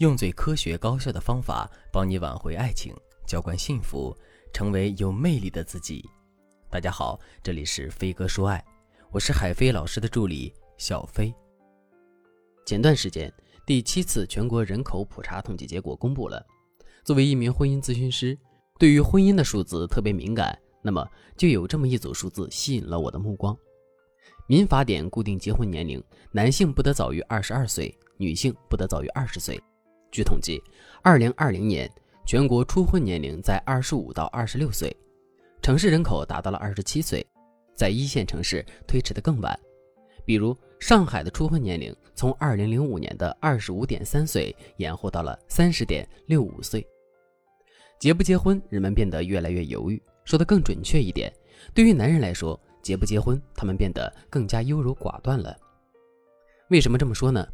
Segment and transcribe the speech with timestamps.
[0.00, 2.94] 用最科学高效的方法帮你挽回爱情，
[3.26, 4.16] 浇灌幸福，
[4.50, 6.02] 成为有魅力的自己。
[6.70, 8.64] 大家好，这里是飞哥说爱，
[9.10, 11.34] 我是海飞老师的助理小飞。
[12.64, 13.30] 前段时间，
[13.66, 16.42] 第七次全国人口普查统计结果公布了。
[17.04, 18.34] 作为一名婚姻咨询师，
[18.78, 21.06] 对于婚姻的数字特别敏感，那么
[21.36, 23.54] 就有这么一组数字吸引了我的目光。
[24.46, 29.62] 民法典固定结婚年龄，男性不得早于二十二岁，女性不得早于二十岁。
[30.10, 30.62] 据统计，
[31.02, 31.90] 二零二零年
[32.26, 34.94] 全国初婚年龄在二十五到二十六岁，
[35.62, 37.24] 城市人口达到了二十七岁，
[37.74, 39.58] 在一线城市推迟的更晚。
[40.24, 46.86] 比如上海的初婚年龄从二零零五年的二十五点三岁延后到了三十点六五岁。
[47.98, 50.00] 结不结婚，人们变得越来越犹豫。
[50.24, 51.32] 说的更准确一点，
[51.74, 55.56] 对于男人来说，结不结婚，他们变得更加优柔寡断了。
[56.68, 57.46] 为什么这么说呢？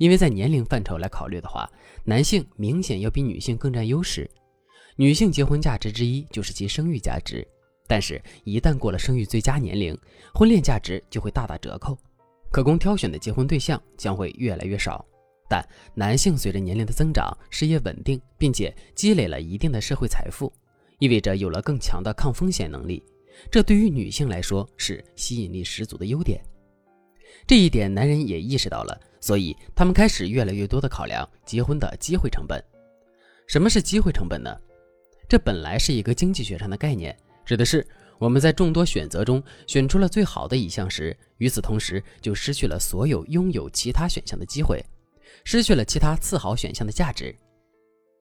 [0.00, 1.70] 因为在年龄范畴来考虑的话，
[2.04, 4.28] 男性明显要比女性更占优势。
[4.96, 7.46] 女性结婚价值之一就是其生育价值，
[7.86, 9.94] 但是，一旦过了生育最佳年龄，
[10.32, 11.98] 婚恋价值就会大打折扣，
[12.50, 15.04] 可供挑选的结婚对象将会越来越少。
[15.50, 15.62] 但
[15.94, 20.50] 男性随着年龄的增长，事业稳定，并且积累了一定的社会财富，
[20.98, 23.04] 意味着有了更强的抗风险能力。
[23.50, 26.42] 这对于女性来说是吸引力十足的优点，
[27.46, 32.62] 这一点男人也意识到了，所以他们开始越来越多的考量结婚的机会成本。
[33.46, 34.56] 什么是机会成本呢？
[35.28, 37.86] 这本来是一个经济学上的概念，指的是
[38.18, 44.84] 我们在众多选择中选出了最好的一项时，与此同时就失去了所有拥有其他选项的机会，
[45.44, 47.34] 失去了其他次好选项的价值。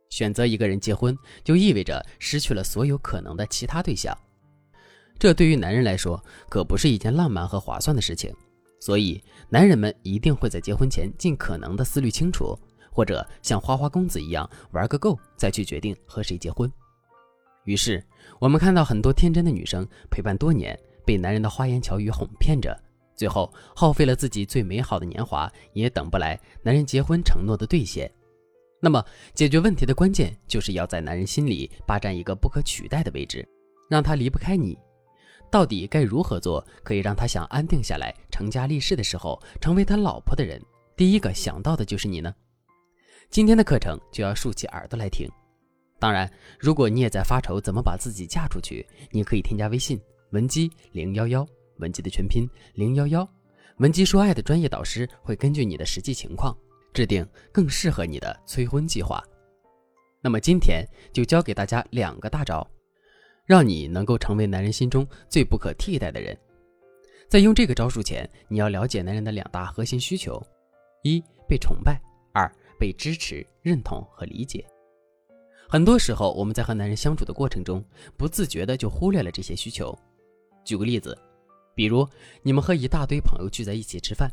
[0.10, 4.18] 选择一个人结婚，就意味着失去了所有可能的其他对象。
[5.20, 8.34] 这对于男人来说可不是一件浪漫和划算的事情，
[8.80, 12.58] 所以男人们一定会在结婚前尽可能的思虑清楚，
[12.92, 16.72] 或者像花花公子一样玩个够，再去决定和谁结婚。
[17.66, 18.04] 于是
[18.40, 22.76] 我们看到很多天真的女生陪伴多年，被男人的花言巧语哄骗着，
[23.16, 28.10] 最后耗费了自己最美好的年华，也等不来男人结婚承诺的兑现。
[28.82, 29.04] 那么
[29.34, 33.46] 解决问题的关键就是要在男人心里霸占一个不可取代的位置，
[33.90, 34.78] 让他离不开你。
[35.52, 40.62] 到底该如何做，可以让他想安定下来、成家立室的时候，成为他老婆的人？
[40.96, 42.34] 第一个想到的就是你呢。
[43.30, 45.30] 今天的课程就要竖起耳朵来听。
[46.00, 50.00] 当然，如果你也在发愁怎么把自己嫁出去，你可以添加微信
[50.32, 51.46] 文姬零幺幺，
[51.78, 53.28] 文姬的全拼零幺幺，
[53.78, 56.56] 文姬说爱的专业导师会根据你的实际情况，
[56.94, 59.24] 制定更适合你的催婚计划。
[60.22, 62.66] 那么今天就教给大家两个大招。
[63.50, 66.38] 让你能够成为男人心中最不可替代的人。
[67.28, 70.40] 在用这个招数前，你要了解男人的两大核心需求：
[71.02, 71.96] 一、被崇拜；
[72.32, 74.64] 二、被支持、认同和理解。
[75.68, 77.84] 很多时候，我们在和男人相处的过程中，
[78.16, 79.98] 不自觉的就忽略了这些需求。
[80.64, 81.18] 举个例子，
[81.74, 82.08] 比如
[82.44, 84.30] 你们和一大堆朋友聚在一起吃饭，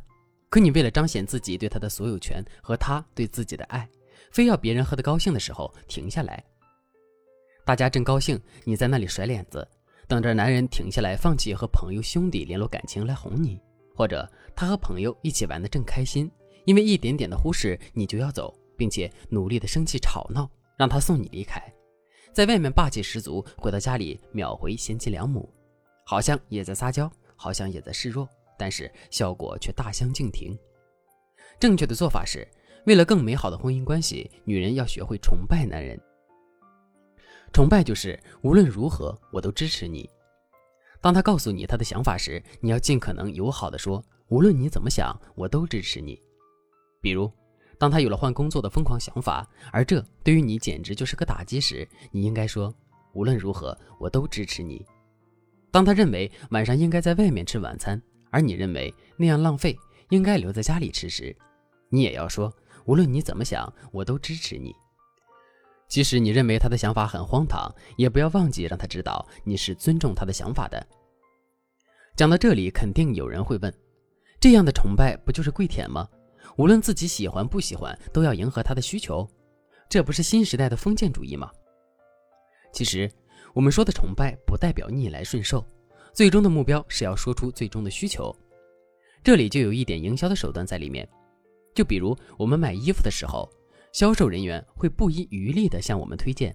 [0.50, 3.88] 可你为了彰显自己对他的所有权和他对自己的爱，
[4.30, 6.44] 非要别人喝得高兴的时候停下来。
[7.66, 9.66] 大家正高兴，你在那里甩脸子，
[10.06, 13.58] 等着男人停下来，放弃和朋友兄弟联络感情来哄你；
[13.92, 16.30] 或者他和朋友一起玩的正开心，
[16.64, 21.60] 因为一点点的忽视你就要走，并且努力的生气吵闹，让他送你离开。
[22.32, 25.52] 在外面霸气十足，回到家里秒回贤妻良母，
[26.04, 30.56] 好像也在撒娇，好像也在示弱，但是效果却大相径庭。
[31.58, 32.46] 正确的做法是，
[32.86, 36.00] 为了更美好的婚姻关系，女人要学会崇拜男人。
[37.52, 40.08] 崇拜就是无论如何我都支持你。
[41.00, 46.20] 当他告诉你他的想法时，你要尽可能友好的说：“无论你怎么想，我都支持你。”
[47.00, 47.30] 比如，
[47.78, 52.74] 当他有了换工作的疯狂想法，而这对于你简直就是个打击时，你应该说
[53.14, 54.84] ：“无论如何，我都支持你。”
[55.70, 59.78] 当他认为晚上应该在外面吃晚餐，而你认为那样浪费，
[60.08, 61.36] 应该留在家里吃时，
[61.90, 62.52] 你也要说
[62.86, 64.74] ：“无论你怎么想，我都支持你。”
[65.88, 70.84] 即使你认为他的想法很荒唐，也不要忘记让他知道你是尊重他的想法的。
[72.16, 73.72] 讲到这里，肯定有人会问：
[74.40, 76.08] 这样的崇拜不就是跪舔吗？
[76.56, 79.28] 无论自己喜欢不喜欢，都要迎合他的需求，
[79.88, 81.50] 这不是新时代的封建主义吗？
[82.72, 83.10] 其实，
[83.54, 85.64] 我们说的崇拜不代表逆来顺受，
[86.12, 88.34] 最终的目标是要说出最终的需求。
[89.22, 91.08] 这里就有一点营销的手段在里面，
[91.74, 93.48] 就比如我们买衣服的时候。
[93.96, 96.54] 销售人员会不遗余力地向我们推荐。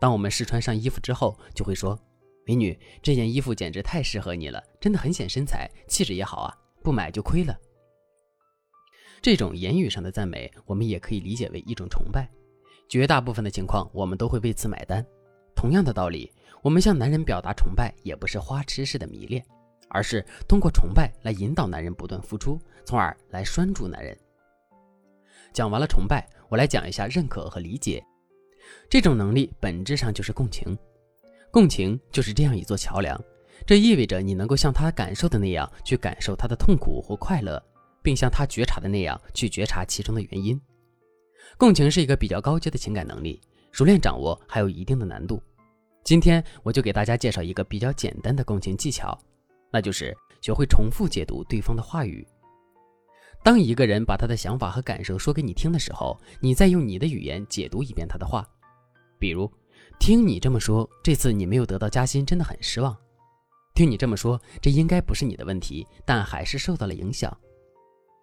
[0.00, 1.96] 当我们试穿上衣服之后，就会说
[2.44, 7.56] ：“美女，这件衣服简直太适合你了，真的很显身材，气质也好啊，不买就亏了。”
[9.22, 12.28] 这种言语上的赞美，我们也可以理解为一种崇拜。
[12.88, 15.06] 绝大部分的情况，我们都会为此买单。
[15.54, 16.28] 同样的道理，
[16.60, 19.40] 我们向男人表达崇拜，也不是花痴式的迷恋，
[19.90, 24.18] 而是通过崇拜来引导男人不断付出，从而来拴住男人。
[25.52, 28.04] 讲完了崇拜，我来讲一下认可和理解。
[28.88, 30.76] 这种能力本质上就是共情，
[31.50, 33.18] 共情就是这样一座桥梁。
[33.66, 37.62] 这意味着你能够像他感受的那样去感受他的痛苦或快乐，
[38.02, 40.60] 并像他觉察的那样去觉察其中的原因。
[41.56, 45.40] 共情是一个比较高阶的情感能力，熟练掌握还有一定的难度。
[46.02, 49.16] 今天我就给大家介绍一个比较简单的共情技巧，
[49.70, 52.26] 那就是学会重复解读对方的话语。
[53.42, 58.46] 当一个人把他的想法和感受说给你听的时候，你再用你的语言解读一遍他的话。
[59.18, 59.50] 比如，
[59.98, 62.96] 听你这么说，这次你没有得到加薪，真的很失望。
[63.74, 67.34] 听你这么说，这应该不是你的问题，但还是受到了影响。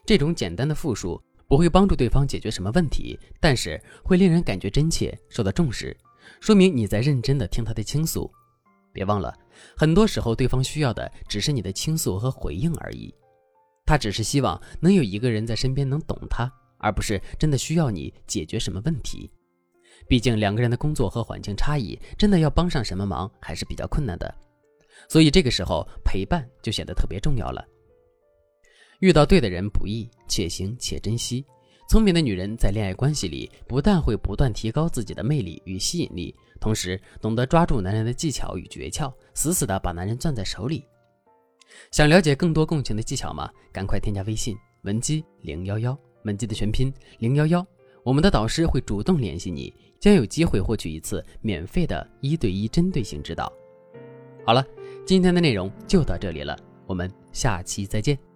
[0.05, 5.95] 这种简单的复述不会帮助对方解决什么问题，但是会令人感觉真切，受到重视，
[6.39, 8.31] 说明你在认真的听他的倾诉。
[8.93, 9.33] 别忘了，
[9.75, 13.13] 很多时候对方需要的只是你的倾诉和回应而已。
[13.87, 19.31] 他只是希望能有一个人在身边能懂他，而不是真的需要你解决什么问题。
[20.07, 24.31] 毕竟两个人的工作和环境差异，真的要帮上什么忙还是比较困难的。
[25.09, 27.65] 所以这个时候陪伴就显得特别重要了。
[28.99, 31.45] 遇到对的人不易，且行且珍惜。
[31.89, 40.83] 聪明的女人在恋爱关系里，不但会不断提高自己的魅力与吸引力，同时懂得抓住男人的技巧与诀窍，死死的把男人攥在手里。
[41.91, 43.49] 想了解更多共情的技巧吗？
[43.71, 47.65] 赶快添加微信文姬零幺幺，文姬的全拼零幺幺，
[48.03, 53.51] 我们的导师会主动联系你，将有机会获取一次免费的一对一针对性指导。
[54.45, 54.65] 好了。
[55.05, 56.53] 今天的内容就到这里了，
[56.85, 58.26] 我们下期再见。